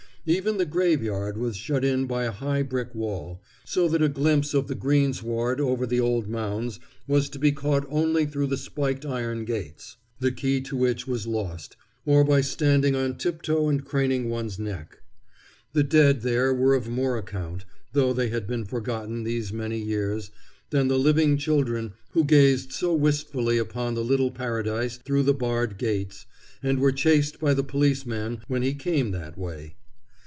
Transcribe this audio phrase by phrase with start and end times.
[0.27, 4.53] Even the graveyard was shut in by a high brick wall, so that a glimpse
[4.53, 9.03] of the greensward over the old mounds was to be caught only through the spiked
[9.03, 11.75] iron gates, the key to which was lost,
[12.05, 14.99] or by standing on tiptoe and craning one's neck.
[15.73, 20.29] The dead there were of more account, though they had been forgotten these many years,
[20.69, 25.79] than the living children who gazed so wistfully upon the little paradise through the barred
[25.79, 26.27] gates,
[26.61, 29.77] and were chased by the policeman when he came that way.